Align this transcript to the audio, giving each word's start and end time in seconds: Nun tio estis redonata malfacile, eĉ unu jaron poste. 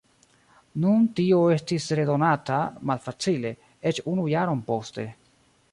Nun 0.85 1.03
tio 1.19 1.41
estis 1.57 1.87
redonata 1.99 2.59
malfacile, 2.93 3.53
eĉ 3.93 4.03
unu 4.15 4.29
jaron 4.37 4.67
poste. 4.73 5.09